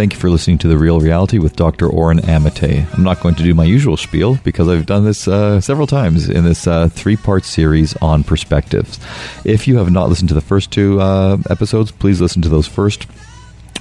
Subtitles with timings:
[0.00, 1.86] Thank you for listening to The Real Reality with Dr.
[1.86, 2.86] Oren Amate.
[2.94, 6.26] I'm not going to do my usual spiel because I've done this uh, several times
[6.26, 8.98] in this uh, three part series on perspectives.
[9.44, 12.66] If you have not listened to the first two uh, episodes, please listen to those
[12.66, 13.08] first,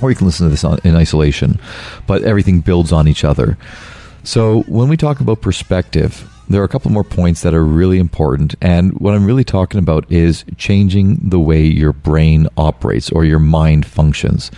[0.02, 1.58] or you can listen to this in isolation.
[2.06, 3.58] But everything builds on each other.
[4.26, 8.00] So when we talk about perspective, there are a couple more points that are really
[8.00, 8.56] important.
[8.60, 13.40] And what I'm really talking about is changing the way your brain operates or your
[13.40, 14.52] mind functions.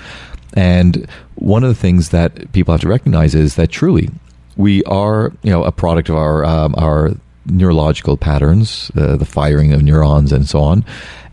[0.53, 4.09] And one of the things that people have to recognize is that truly
[4.57, 7.11] we are, you know, a product of our um, our
[7.45, 10.85] neurological patterns, uh, the firing of neurons, and so on.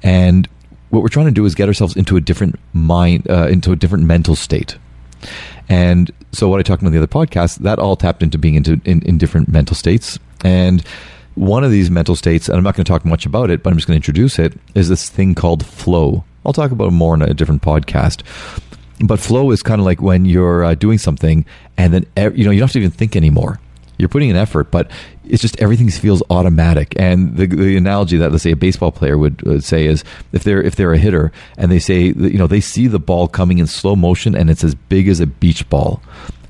[0.02, 0.48] And
[0.90, 3.76] what we're trying to do is get ourselves into a different mind, uh, into a
[3.76, 4.78] different mental state.
[5.68, 8.54] And so, what I talked about in the other podcast, that all tapped into being
[8.54, 10.18] into in, in different mental states.
[10.44, 10.82] And
[11.34, 13.70] one of these mental states, and I'm not going to talk much about it, but
[13.70, 16.24] I'm just going to introduce it, is this thing called flow.
[16.46, 18.22] I'll talk about it more in a different podcast.
[19.00, 21.44] But flow is kind of like when you're uh, doing something
[21.76, 23.60] and then you know you don't have to even think anymore.
[23.96, 24.90] You're putting an effort, but
[25.24, 26.94] it's just everything feels automatic.
[26.98, 30.44] And the, the analogy that let's say a baseball player would, would say is if
[30.44, 33.58] they're if they're a hitter and they say you know they see the ball coming
[33.58, 36.00] in slow motion and it's as big as a beach ball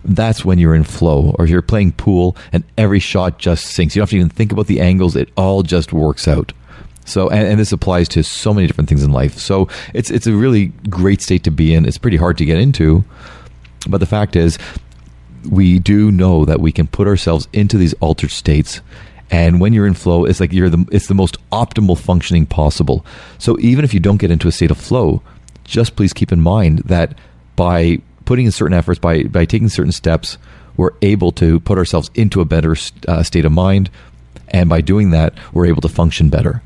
[0.04, 3.94] that's when you're in flow or if you're playing pool and every shot just sinks
[3.94, 6.52] you don't have to even think about the angles it all just works out
[7.08, 9.38] so, and, and, this applies to so many different things in life.
[9.38, 11.86] So, it's it's a really great state to be in.
[11.86, 13.04] It's pretty hard to get into,
[13.88, 14.58] but the fact is,
[15.48, 18.80] we do know that we can put ourselves into these altered states.
[19.30, 23.04] And when you're in flow, it's like you're the it's the most optimal functioning possible.
[23.38, 25.22] So even if you don't get into a state of flow,
[25.64, 27.16] just please keep in mind that
[27.56, 30.38] by putting in certain efforts, by by taking certain steps,
[30.76, 32.74] we're able to put ourselves into a better
[33.06, 33.90] uh, state of mind,
[34.48, 36.62] and by doing that, we're able to function better.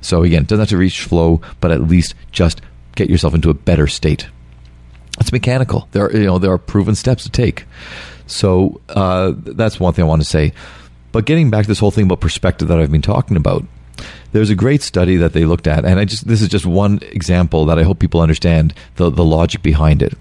[0.00, 2.60] So again, it doesn't have to reach flow, but at least just
[2.94, 4.28] get yourself into a better state.
[5.18, 5.88] It's mechanical.
[5.92, 7.64] There are, you know, there are proven steps to take.
[8.26, 10.52] So uh, that's one thing I want to say.
[11.12, 13.64] But getting back to this whole thing about perspective that I've been talking about,
[14.32, 16.98] there's a great study that they looked at, and I just this is just one
[17.02, 20.12] example that I hope people understand the the logic behind it.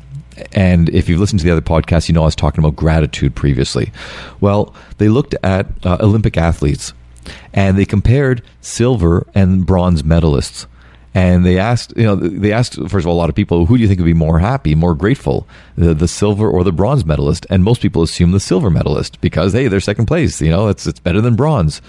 [0.53, 3.35] And if you've listened to the other podcast, you know I was talking about gratitude
[3.35, 3.91] previously.
[4.39, 6.93] Well, they looked at uh, Olympic athletes
[7.53, 10.67] and they compared silver and bronze medalists.
[11.15, 13.77] And they asked, you know, they asked first of all a lot of people, who
[13.77, 15.47] do you think would be more happy, more grateful,
[15.77, 17.45] the, the silver or the bronze medalist?
[17.49, 20.41] And most people assume the silver medalist because hey, they're second place.
[20.41, 21.81] You know, it's it's better than bronze.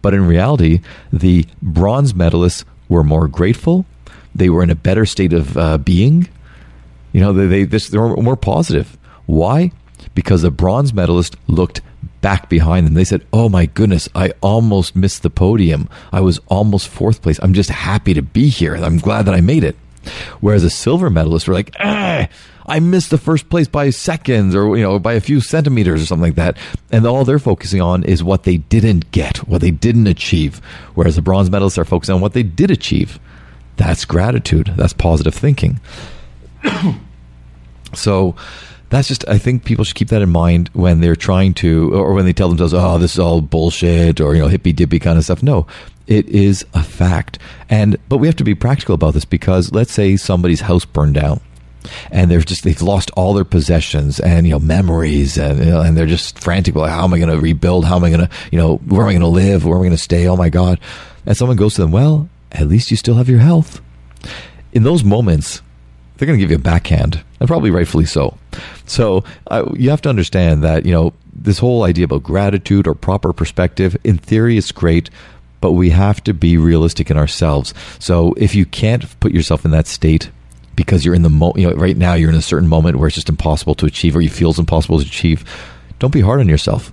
[0.00, 0.80] But in reality,
[1.12, 3.84] the bronze medalists were more grateful.
[4.32, 6.28] They were in a better state of uh, being.
[7.12, 8.96] You know, they they, this, they were more positive.
[9.26, 9.72] Why?
[10.14, 11.80] Because the bronze medalist looked
[12.20, 12.94] back behind them.
[12.94, 15.88] They said, Oh my goodness, I almost missed the podium.
[16.12, 17.38] I was almost fourth place.
[17.42, 18.74] I'm just happy to be here.
[18.76, 19.76] I'm glad that I made it.
[20.40, 22.28] Whereas a silver medalist were like, ah,
[22.66, 26.06] I missed the first place by seconds or, you know, by a few centimeters or
[26.06, 26.56] something like that.
[26.92, 30.58] And all they're focusing on is what they didn't get, what they didn't achieve.
[30.94, 33.18] Whereas the bronze medalists are focusing on what they did achieve.
[33.76, 34.72] That's gratitude.
[34.76, 35.80] That's positive thinking.
[37.94, 38.34] so,
[38.90, 42.14] that's just I think people should keep that in mind when they're trying to or
[42.14, 45.18] when they tell themselves, "Oh, this is all bullshit" or you know, hippy dippy kind
[45.18, 45.42] of stuff.
[45.42, 45.66] No,
[46.06, 47.38] it is a fact.
[47.68, 51.14] And but we have to be practical about this because let's say somebody's house burned
[51.14, 51.40] down
[52.10, 55.80] and they're just they've lost all their possessions and you know memories and you know,
[55.80, 57.84] and they're just frantic like how am I going to rebuild?
[57.84, 59.64] How am I going to you know where am I going to live?
[59.64, 60.26] Where am I going to stay?
[60.26, 60.80] Oh my god.
[61.26, 63.82] And someone goes to them well at least you still have your health.
[64.72, 65.60] In those moments
[66.18, 68.36] they're going to give you a backhand, and probably rightfully so.
[68.86, 72.94] So uh, you have to understand that you know this whole idea about gratitude or
[72.94, 73.96] proper perspective.
[74.02, 75.10] In theory, it's great,
[75.60, 77.72] but we have to be realistic in ourselves.
[78.00, 80.30] So if you can't put yourself in that state
[80.74, 83.06] because you're in the mo- you know right now you're in a certain moment where
[83.06, 85.44] it's just impossible to achieve or you feel it's impossible to achieve,
[86.00, 86.92] don't be hard on yourself.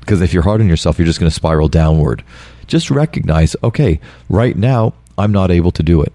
[0.00, 2.24] Because if you're hard on yourself, you're just going to spiral downward.
[2.66, 6.12] Just recognize, okay, right now I'm not able to do it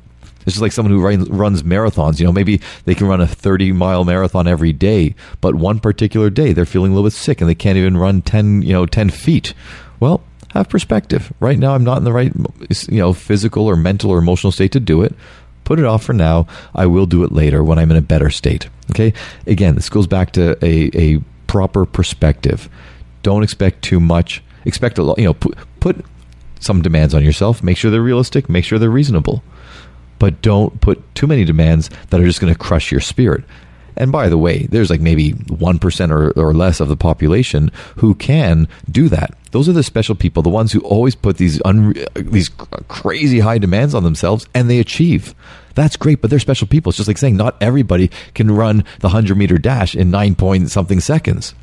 [0.47, 2.19] it's just like someone who runs marathons.
[2.19, 6.29] You know, maybe they can run a 30 mile marathon every day, but one particular
[6.29, 8.85] day they're feeling a little bit sick and they can't even run 10, you know,
[8.85, 9.53] 10 feet.
[9.99, 10.23] Well,
[10.53, 11.33] have perspective.
[11.41, 12.31] Right now, I'm not in the right,
[12.87, 15.13] you know, physical or mental or emotional state to do it.
[15.65, 16.47] Put it off for now.
[16.73, 18.69] I will do it later when I'm in a better state.
[18.91, 19.11] Okay.
[19.47, 22.69] Again, this goes back to a, a proper perspective.
[23.21, 24.41] Don't expect too much.
[24.63, 26.05] Expect a lot, you know, put, put
[26.61, 27.61] some demands on yourself.
[27.61, 28.49] Make sure they're realistic.
[28.49, 29.43] Make sure they're reasonable
[30.19, 33.43] but don't put too many demands that are just going to crush your spirit.
[33.97, 38.13] And by the way, there's like maybe 1% or, or less of the population who
[38.13, 39.35] can do that.
[39.51, 42.49] Those are the special people, the ones who always put these, unre- these
[42.87, 45.33] crazy high demands on themselves and they achieve.
[45.73, 46.91] That's great, but they're special people.
[46.91, 50.69] It's just like saying not everybody can run the 100 meter dash in nine point
[50.69, 51.55] something seconds.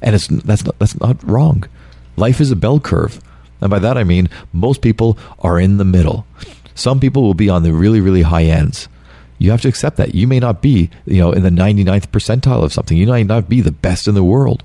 [0.00, 1.64] And it's, that's, not, that's not wrong.
[2.16, 3.20] Life is a bell curve.
[3.60, 6.26] And by that I mean most people are in the middle.
[6.76, 8.88] Some people will be on the really, really high ends.
[9.38, 10.14] You have to accept that.
[10.14, 12.96] You may not be, you know, in the 99th percentile of something.
[12.96, 14.62] You might not be the best in the world.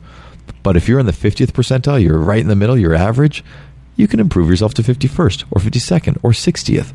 [0.62, 3.44] But if you're in the 50th percentile, you're right in the middle, you're average,
[3.96, 6.94] you can improve yourself to 51st or 52nd or 60th.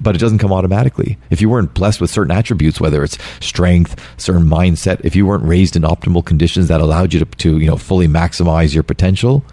[0.00, 1.18] But it doesn't come automatically.
[1.30, 5.44] If you weren't blessed with certain attributes, whether it's strength, certain mindset, if you weren't
[5.44, 9.44] raised in optimal conditions that allowed you to, to you know, fully maximize your potential,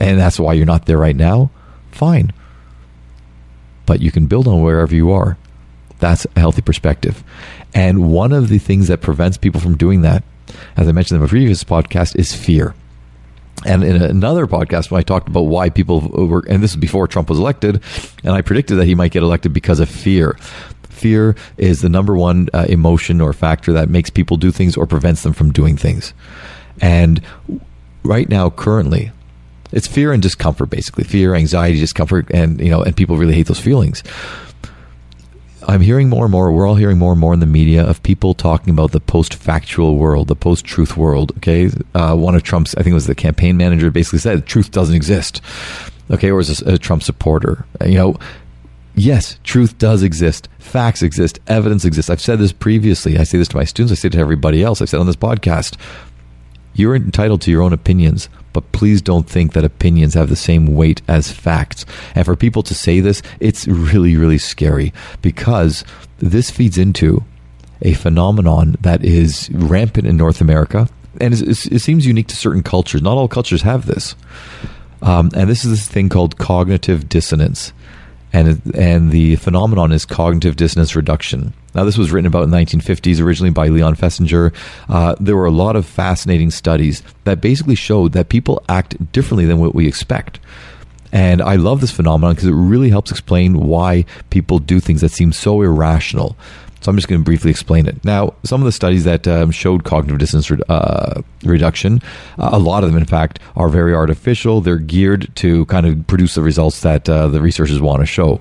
[0.00, 1.50] and that's why you're not there right now,
[1.92, 2.32] fine.
[3.88, 5.38] But you can build on wherever you are.
[5.98, 7.24] That's a healthy perspective.
[7.74, 10.22] And one of the things that prevents people from doing that,
[10.76, 12.74] as I mentioned in my previous podcast, is fear.
[13.64, 17.08] And in another podcast, when I talked about why people were, and this is before
[17.08, 17.82] Trump was elected,
[18.22, 20.36] and I predicted that he might get elected because of fear.
[20.82, 24.86] Fear is the number one uh, emotion or factor that makes people do things or
[24.86, 26.12] prevents them from doing things.
[26.80, 27.22] And
[28.04, 29.12] right now, currently,
[29.72, 33.46] it's fear and discomfort, basically fear, anxiety, discomfort, and you know, and people really hate
[33.46, 34.02] those feelings.
[35.68, 38.02] I'm hearing more and more, we're all hearing more and more in the media of
[38.02, 41.32] people talking about the post factual world, the post truth world.
[41.36, 41.70] Okay.
[41.94, 44.94] Uh, one of Trump's, I think it was the campaign manager, basically said truth doesn't
[44.94, 45.42] exist.
[46.10, 46.30] Okay.
[46.30, 47.66] Or was a, a Trump supporter.
[47.84, 48.16] You know,
[48.94, 50.48] yes, truth does exist.
[50.58, 51.38] Facts exist.
[51.48, 52.08] Evidence exists.
[52.08, 53.18] I've said this previously.
[53.18, 53.92] I say this to my students.
[53.92, 54.80] I say it to everybody else.
[54.80, 55.76] I've said on this podcast.
[56.72, 60.74] You're entitled to your own opinions, but please don't think that opinions have the same
[60.74, 61.86] weight as facts.
[62.16, 65.84] And for people to say this, it's really, really scary because
[66.18, 67.22] this feeds into
[67.82, 70.88] a phenomenon that is rampant in North America.
[71.20, 73.00] And it seems unique to certain cultures.
[73.00, 74.16] Not all cultures have this.
[75.02, 77.72] Um, and this is this thing called cognitive dissonance
[78.32, 81.54] and and the phenomenon is cognitive dissonance reduction.
[81.78, 84.52] Now, this was written about in the 1950s, originally by Leon Festinger.
[84.88, 89.44] Uh, there were a lot of fascinating studies that basically showed that people act differently
[89.44, 90.40] than what we expect.
[91.12, 95.12] And I love this phenomenon because it really helps explain why people do things that
[95.12, 96.36] seem so irrational.
[96.80, 98.04] So I'm just going to briefly explain it.
[98.04, 102.02] Now, some of the studies that um, showed cognitive dissonance re- uh, reduction,
[102.38, 104.60] uh, a lot of them, in fact, are very artificial.
[104.60, 108.40] They're geared to kind of produce the results that uh, the researchers want to show.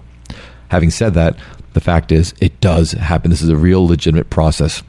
[0.70, 1.38] Having said that,
[1.78, 3.30] the fact is, it does happen.
[3.30, 4.82] This is a real legitimate process.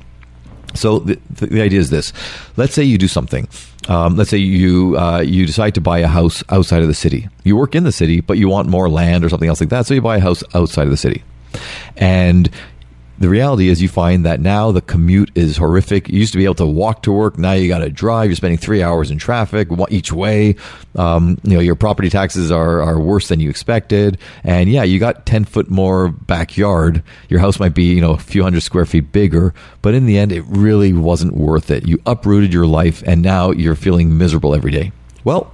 [0.74, 2.12] So the, the idea is this:
[2.56, 3.48] Let's say you do something.
[3.88, 7.28] Um, let's say you uh, you decide to buy a house outside of the city.
[7.44, 9.86] You work in the city, but you want more land or something else like that.
[9.86, 11.22] So you buy a house outside of the city,
[11.96, 12.50] and
[13.18, 16.08] the reality is you find that now the commute is horrific.
[16.08, 17.36] You used to be able to walk to work.
[17.36, 18.30] Now you got to drive.
[18.30, 20.54] You're spending three hours in traffic each way.
[20.94, 24.18] Um, you know, your property taxes are, are worse than you expected.
[24.44, 27.02] And yeah, you got 10 foot more backyard.
[27.28, 30.16] Your house might be, you know, a few hundred square feet bigger, but in the
[30.16, 31.88] end, it really wasn't worth it.
[31.88, 34.92] You uprooted your life and now you're feeling miserable every day.
[35.24, 35.52] Well,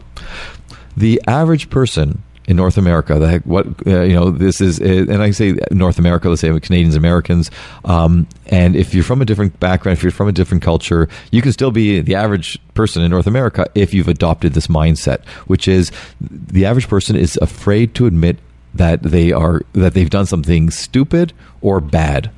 [0.96, 3.18] the average person in North America.
[3.18, 6.28] The heck, what uh, you know, this is, uh, and I say North America.
[6.28, 7.50] Let's say Canadians, Americans,
[7.84, 11.42] um, and if you're from a different background, if you're from a different culture, you
[11.42, 15.68] can still be the average person in North America if you've adopted this mindset, which
[15.68, 18.38] is the average person is afraid to admit
[18.74, 22.30] that they are that they've done something stupid or bad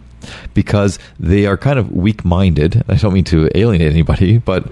[0.55, 2.85] because they are kind of weak-minded.
[2.89, 4.71] I don't mean to alienate anybody, but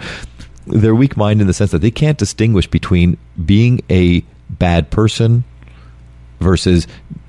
[0.67, 5.45] they're weak-minded in the sense that they can't distinguish between being a bad person
[6.41, 6.87] versus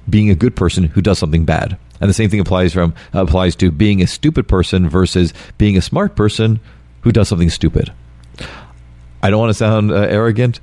[0.09, 1.77] being a good person who does something bad.
[1.99, 5.81] And the same thing applies from applies to being a stupid person versus being a
[5.81, 6.59] smart person
[7.01, 7.93] who does something stupid.
[9.23, 10.59] I don't want to sound uh, arrogant,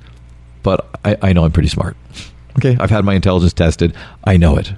[0.61, 1.97] but I, I know I'm pretty smart.
[2.57, 3.95] Okay, I've had my intelligence tested.
[4.23, 4.73] I know it.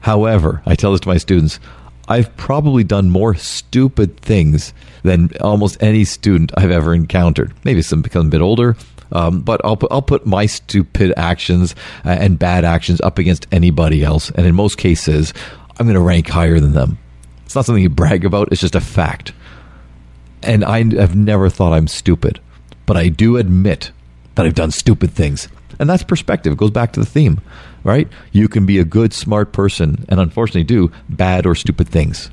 [0.00, 1.58] However, I tell this to my students,
[2.08, 7.52] I've probably done more stupid things than almost any student I've ever encountered.
[7.64, 8.76] Maybe some become a bit older,
[9.12, 13.46] um, but I'll put, I'll put my stupid actions uh, and bad actions up against
[13.52, 15.32] anybody else, and in most cases,
[15.78, 16.98] I'm going to rank higher than them.
[17.44, 19.32] It's not something you brag about; it's just a fact.
[20.42, 22.40] And I have never thought I'm stupid,
[22.84, 23.90] but I do admit
[24.34, 25.48] that I've done stupid things,
[25.78, 26.52] and that's perspective.
[26.52, 27.40] It goes back to the theme,
[27.84, 28.08] right?
[28.32, 32.30] You can be a good, smart person, and unfortunately, do bad or stupid things.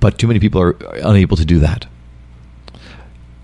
[0.00, 1.86] But too many people are unable to do that.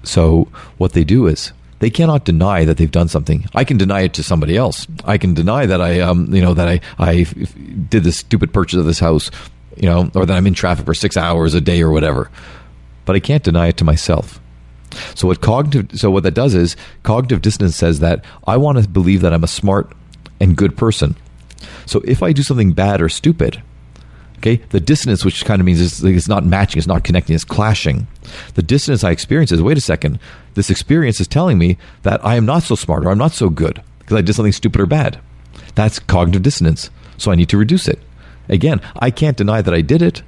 [0.02, 3.46] So what they do is they cannot deny that they've done something.
[3.54, 4.86] I can deny it to somebody else.
[5.04, 8.78] I can deny that I, um, you know, that I, I did this stupid purchase
[8.78, 9.30] of this house,
[9.76, 12.30] you know, or that I'm in traffic for six hours a day or whatever.
[13.06, 14.40] But I can't deny it to myself.
[15.14, 18.88] So what cognitive, so what that does is cognitive dissonance says that I want to
[18.88, 19.92] believe that I'm a smart
[20.38, 21.16] and good person.
[21.86, 23.62] So if I do something bad or stupid,
[24.40, 27.44] Okay, the dissonance, which kind of means it's, it's, not matching, it's not connecting, it's
[27.44, 28.06] clashing.
[28.54, 30.18] The dissonance I experience is wait a second,
[30.54, 33.50] this experience is telling me that I am not so smart or I'm not so
[33.50, 35.20] good because I did something stupid or bad.
[35.74, 36.88] That's cognitive dissonance.
[37.18, 37.98] So I need to reduce it.
[38.48, 40.22] Again, I can't deny that I did it.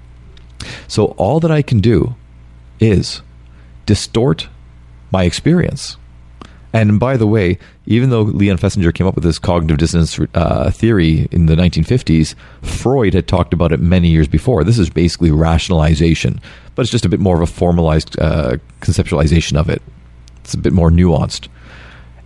[0.89, 2.15] So all that I can do
[2.81, 3.23] is
[3.87, 4.49] distort
[5.11, 5.97] my experience.
[6.73, 10.71] And by the way, even though Leon Festinger came up with this cognitive dissonance uh,
[10.71, 14.65] theory in the 1950s, Freud had talked about it many years before.
[14.65, 16.41] This is basically rationalization,
[16.75, 19.83] but it's just a bit more of a formalized uh, conceptualization of it.
[20.41, 21.49] It's a bit more nuanced.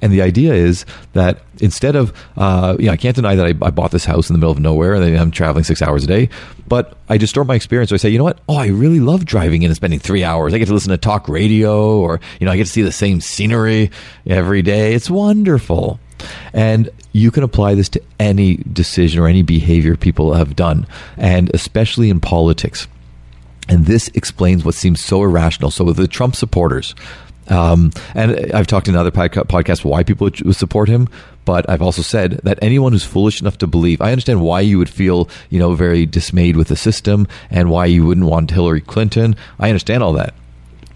[0.06, 3.48] And the idea is that instead of, uh, you know, I can't deny that I,
[3.48, 6.06] I, bought this house in the middle of nowhere and I'm traveling six hours a
[6.06, 6.28] day,
[6.68, 7.88] but I distort my experience.
[7.88, 8.38] So I say, you know what?
[8.48, 10.54] Oh, I really love driving in and spending three hours.
[10.54, 12.92] I get to listen to talk radio or, you know, I get to see the
[12.92, 13.90] same scenery
[14.28, 14.94] every day.
[14.94, 15.98] It's wonderful.
[16.52, 20.86] And you can apply this to any decision or any behavior people have done,
[21.16, 22.86] and especially in politics.
[23.68, 25.72] And this explains what seems so irrational.
[25.72, 26.94] So, with the Trump supporters,
[27.48, 31.08] um, and I've talked in other podcasts why people would support him,
[31.44, 34.78] but I've also said that anyone who's foolish enough to believe, I understand why you
[34.78, 38.80] would feel, you know, very dismayed with the system and why you wouldn't want Hillary
[38.80, 39.36] Clinton.
[39.58, 40.34] I understand all that.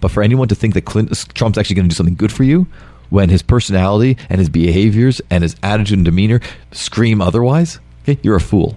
[0.01, 2.43] But for anyone to think that Clinton, Trump's actually going to do something good for
[2.43, 2.67] you
[3.09, 6.41] when his personality and his behaviors and his attitude and demeanor
[6.71, 8.75] scream otherwise, okay, you're a fool.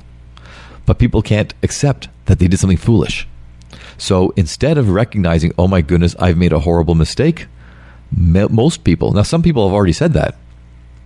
[0.87, 3.27] But people can't accept that they did something foolish.
[3.97, 7.47] So instead of recognizing, oh my goodness, I've made a horrible mistake,
[8.17, 10.37] most people, now some people have already said that,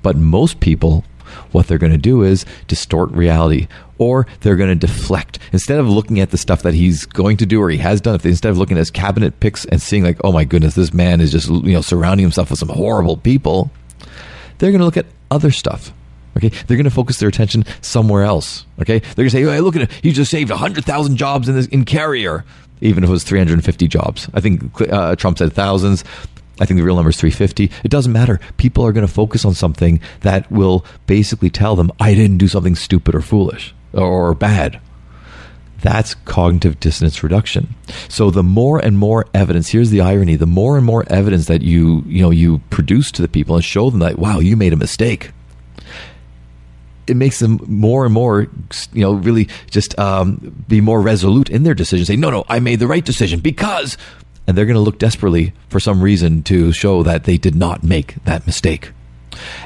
[0.03, 1.05] but most people,
[1.53, 5.39] what they're going to do is distort reality or they're going to deflect.
[5.53, 8.19] Instead of looking at the stuff that he's going to do or he has done,
[8.25, 11.21] instead of looking at his cabinet picks and seeing like, oh my goodness, this man
[11.21, 13.71] is just, you know, surrounding himself with some horrible people,
[14.59, 15.93] they're going to look at other stuff.
[16.37, 18.65] Okay, they're going to focus their attention somewhere else.
[18.81, 19.91] Okay, they're going to say, "Hey, look at it!
[20.03, 22.45] He just saved hundred thousand jobs in this in Carrier,
[22.81, 26.05] even if it was three hundred and fifty jobs." I think uh, Trump said thousands.
[26.61, 27.71] I think the real number is 350.
[27.85, 28.41] It doesn't matter.
[28.57, 32.49] People are going to focus on something that will basically tell them, I didn't do
[32.49, 34.81] something stupid or foolish or bad.
[35.81, 37.75] That's cognitive dissonance reduction.
[38.09, 41.63] So the more and more evidence, here's the irony, the more and more evidence that
[41.63, 44.73] you, you know, you produce to the people and show them that, wow, you made
[44.73, 45.31] a mistake.
[47.07, 48.49] It makes them more and more,
[48.93, 52.05] you know, really just um, be more resolute in their decision.
[52.05, 53.97] Say, no, no, I made the right decision because
[54.49, 57.85] and they're going to look desperately for some reason to show that they did not
[57.85, 58.93] make that mistake.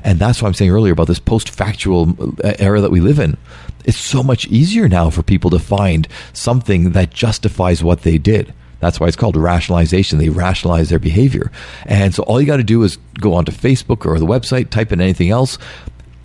[0.02, 3.20] And that's what I'm saying earlier about this post factual uh, era that we live
[3.20, 3.38] in.
[3.84, 8.52] It's so much easier now for people to find something that justifies what they did.
[8.80, 10.18] That's why it's called rationalization.
[10.18, 11.52] They rationalize their behavior.
[11.86, 14.90] And so all you got to do is go onto Facebook or the website, type
[14.90, 15.58] in anything else,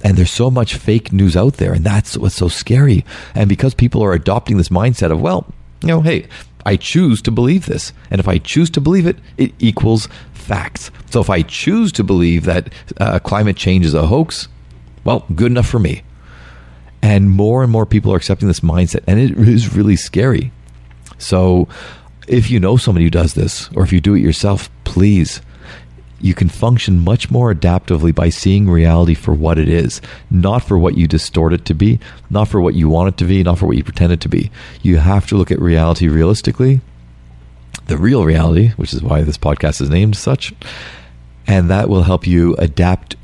[0.04, 1.74] and there's so much fake news out there.
[1.74, 3.06] And that's what's so scary.
[3.36, 5.46] And because people are adopting this mindset of, well,
[5.82, 6.28] you know, hey,
[6.67, 7.93] I choose to believe this.
[8.12, 10.91] And if I choose to believe it, it equals facts.
[11.09, 14.50] So if I choose to believe that uh, climate change is a hoax,
[15.05, 16.03] well, good enough for me.
[17.01, 20.51] And more and more people are accepting this mindset, and it is really scary.
[21.17, 21.69] So
[22.27, 25.41] if you know somebody who does this, or if you do it yourself, please
[26.19, 30.77] you can function much more adaptively by seeing reality for what it is, not for
[30.77, 33.59] what you distort it to be, not for what you want it to be, not
[33.59, 34.51] for what you pretend it to be.
[34.81, 36.81] You have to look at reality realistically,
[37.86, 40.53] the real reality, which is why this podcast is named such,
[41.45, 43.15] and that will help you adapt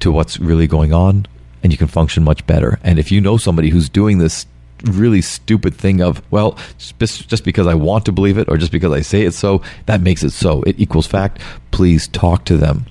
[0.00, 1.26] to what's really going on
[1.62, 2.78] and you can function much better.
[2.84, 4.46] And if you know somebody who's doing this
[4.84, 8.92] really stupid thing of well just, because i want to believe it or just because
[8.92, 10.62] i say it so that makes it so.
[10.62, 11.40] It equals fact.
[11.70, 12.86] Please talk to them.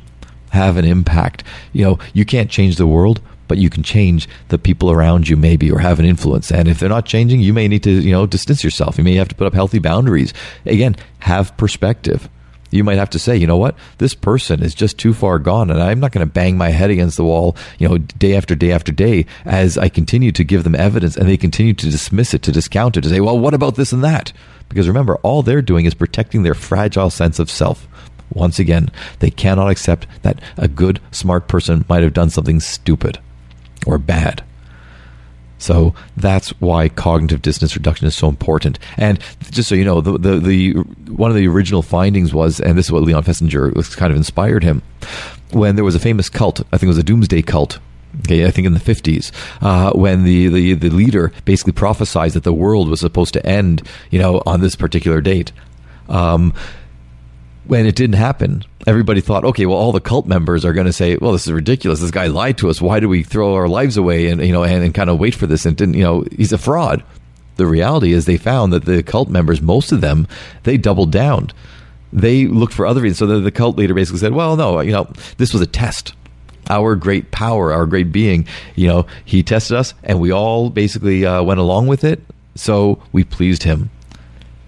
[0.52, 1.44] Have an impact.
[1.74, 5.38] You know you can't change the world but you can change the people around you
[5.38, 6.52] maybe or have an influence.
[6.52, 8.98] And if they're not changing you may need to you know distance yourself.
[8.98, 10.34] You may have to put up healthy boundaries.
[10.66, 12.30] Again have perspective
[12.76, 15.72] you might have to say, you know what, this person is just too far gone,
[15.72, 18.54] and I'm not going to bang my head against the wall, you know, day after
[18.56, 22.34] day after day as I continue to give them evidence and they continue to dismiss
[22.34, 24.34] it, to discount it, to say, well, what about this and that?
[24.70, 27.88] Because remember, all they're doing is protecting their fragile sense of self.
[28.34, 28.90] Once again,
[29.20, 33.20] they cannot accept that a good, smart person might have done something stupid
[33.86, 34.44] or bad.
[35.58, 38.78] So that's why cognitive dissonance reduction is so important.
[38.98, 39.20] And
[39.52, 40.72] just so you know, the, the, the
[41.12, 44.18] one of the original findings was, and this is what Leon Festinger was kind of
[44.18, 44.82] inspired him,
[45.52, 47.80] when there was a famous cult, I think it was a doomsday cult
[48.22, 49.32] Okay, I think in the 50s,
[49.62, 53.82] uh, when the, the, the leader basically prophesied that the world was supposed to end,
[54.10, 55.52] you know, on this particular date.
[56.08, 56.54] Um,
[57.76, 60.94] when it didn't happen, everybody thought, okay, well, all the cult members are going to
[60.94, 62.00] say, well, this is ridiculous.
[62.00, 62.82] This guy lied to us.
[62.82, 65.36] Why do we throw our lives away and, you know, and, and kind of wait
[65.36, 65.66] for this?
[65.66, 67.04] And didn't, you know, he's a fraud.
[67.58, 70.26] The reality is they found that the cult members, most of them,
[70.64, 71.52] they doubled down.
[72.14, 73.18] They looked for other reasons.
[73.18, 76.14] So the, the cult leader basically said, well, no, you know, this was a test
[76.70, 81.26] our great power, our great being, you know, he tested us and we all basically
[81.26, 82.24] uh, went along with it.
[82.56, 83.92] So we pleased him.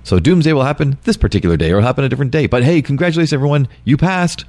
[0.08, 2.46] So doomsday will happen this particular day or happen a different day.
[2.48, 3.68] But hey, congratulations, everyone.
[3.84, 4.46] You passed.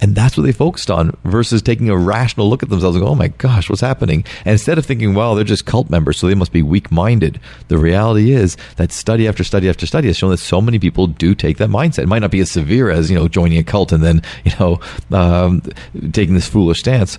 [0.00, 3.10] And that's what they focused on versus taking a rational look at themselves and go,
[3.10, 4.24] oh my gosh, what's happening?
[4.46, 7.38] And instead of thinking, well, they're just cult members, so they must be weak minded.
[7.68, 11.06] The reality is that study after study after study has shown that so many people
[11.06, 12.04] do take that mindset.
[12.04, 14.52] It might not be as severe as, you know, joining a cult and then, you
[14.58, 14.80] know,
[15.12, 15.62] um,
[16.12, 17.18] taking this foolish stance.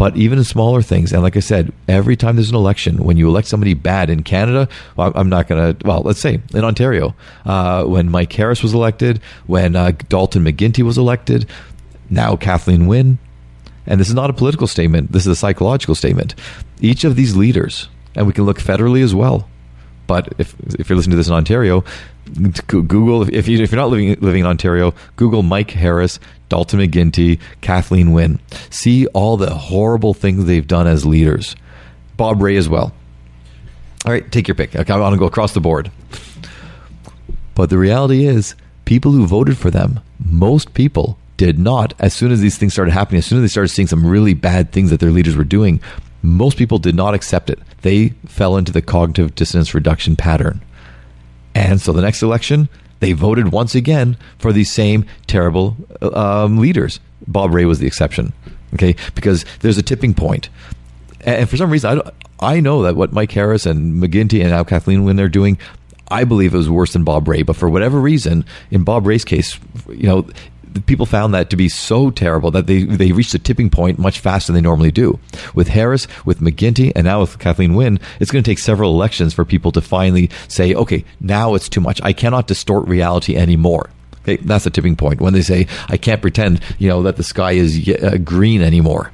[0.00, 3.18] But even in smaller things, and like I said, every time there's an election, when
[3.18, 4.66] you elect somebody bad in Canada,
[4.96, 7.14] well, I'm not going to, well, let's say in Ontario,
[7.44, 11.46] uh, when Mike Harris was elected, when uh, Dalton McGuinty was elected,
[12.08, 13.18] now Kathleen Wynne.
[13.86, 16.34] And this is not a political statement, this is a psychological statement.
[16.80, 19.50] Each of these leaders, and we can look federally as well.
[20.10, 21.84] But if, if you're listening to this in Ontario,
[22.66, 27.38] Google if you if you're not living living in Ontario, Google Mike Harris, Dalton McGuinty,
[27.60, 28.40] Kathleen Wynne.
[28.70, 31.54] See all the horrible things they've done as leaders.
[32.16, 32.92] Bob Rae as well.
[34.04, 34.74] All right, take your pick.
[34.74, 35.92] Okay, I want to go across the board.
[37.54, 42.32] But the reality is, people who voted for them, most people did not, as soon
[42.32, 44.90] as these things started happening, as soon as they started seeing some really bad things
[44.90, 45.80] that their leaders were doing,
[46.22, 47.58] most people did not accept it.
[47.82, 50.60] They fell into the cognitive dissonance reduction pattern.
[51.54, 52.68] And so the next election,
[53.00, 57.00] they voted once again for these same terrible um, leaders.
[57.26, 58.32] Bob Rae was the exception,
[58.74, 58.94] okay?
[59.14, 60.48] Because there's a tipping point.
[61.22, 62.10] And for some reason, I,
[62.56, 65.58] I know that what Mike Harris and McGuinty and now Kathleen, when they're doing,
[66.10, 67.42] I believe it was worse than Bob Rae.
[67.42, 69.58] But for whatever reason, in Bob Rae's case,
[69.88, 70.28] you know,
[70.86, 74.20] people found that to be so terrible that they, they reached a tipping point much
[74.20, 75.18] faster than they normally do.
[75.54, 79.34] With Harris, with McGuinty, and now with Kathleen Wynne, it's going to take several elections
[79.34, 82.00] for people to finally say, okay, now it's too much.
[82.02, 83.90] I cannot distort reality anymore.
[84.22, 87.22] Okay, that's the tipping point when they say, I can't pretend, you know, that the
[87.22, 89.12] sky is uh, green anymore.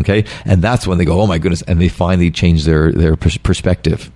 [0.00, 3.16] Okay, and that's when they go, oh my goodness, and they finally change their their
[3.16, 4.10] perspective.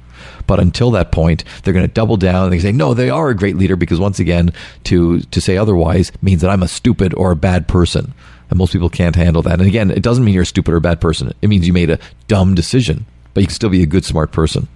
[0.47, 3.31] But until that point, they're going to double down and they say, no, they are
[3.31, 4.53] a great leader because once again,
[4.85, 8.15] to, to say otherwise means that I'm a stupid or a bad person.
[8.51, 9.59] And most people can't handle that.
[9.61, 11.33] And again, it doesn't mean you're a stupid or a bad person.
[11.41, 14.33] It means you made a dumb decision, but you can still be a good, smart
[14.33, 14.69] person.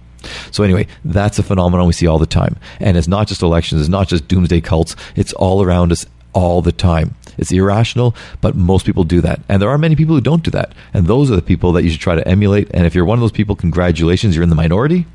[0.51, 2.57] So anyway, that's a phenomenon we see all the time.
[2.79, 6.61] And it's not just elections, it's not just doomsday cults, it's all around us all
[6.61, 7.15] the time.
[7.37, 9.41] It's irrational, but most people do that.
[9.49, 10.73] And there are many people who don't do that.
[10.93, 12.69] And those are the people that you should try to emulate.
[12.73, 15.05] And if you're one of those people, congratulations, you're in the minority.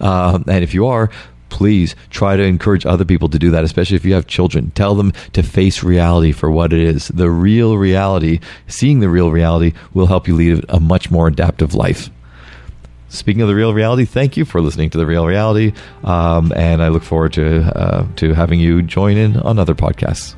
[0.00, 1.10] Uh, and if you are,
[1.48, 4.70] please try to encourage other people to do that, especially if you have children.
[4.72, 7.08] Tell them to face reality for what it is.
[7.08, 11.74] The real reality, seeing the real reality, will help you lead a much more adaptive
[11.74, 12.10] life.
[13.10, 15.72] Speaking of the real reality, thank you for listening to the real reality,
[16.04, 20.37] um, and I look forward to uh, to having you join in on other podcasts.